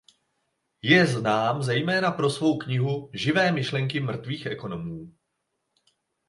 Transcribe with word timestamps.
Je 0.81 1.07
znám 1.07 1.63
zejména 1.63 2.11
pro 2.11 2.29
svou 2.29 2.57
knihu 2.57 3.09
"Živé 3.13 3.51
myšlenky 3.51 3.99
mrtvých 3.99 4.45
ekonomů". 4.45 5.13